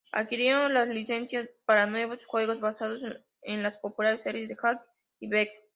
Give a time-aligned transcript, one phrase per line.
[0.13, 3.03] Adquirieron las licencias para nuevos juegos basados
[3.43, 4.81] en las populares series ".hack"
[5.19, 5.59] y "Beyblade".